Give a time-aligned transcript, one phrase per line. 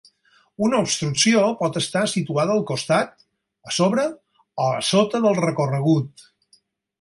[0.67, 3.13] Una obstrucció pot estar situada al costat,
[3.69, 4.07] a sobre
[4.71, 6.27] o sota del recorregut.